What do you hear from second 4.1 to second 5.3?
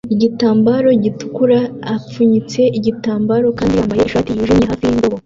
yijimye hafi yindobo